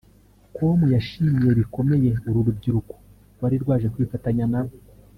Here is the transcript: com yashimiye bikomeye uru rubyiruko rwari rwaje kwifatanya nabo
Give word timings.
com 0.55 0.77
yashimiye 0.95 1.51
bikomeye 1.59 2.09
uru 2.27 2.39
rubyiruko 2.47 2.95
rwari 3.33 3.55
rwaje 3.63 3.87
kwifatanya 3.93 4.45
nabo 4.53 4.73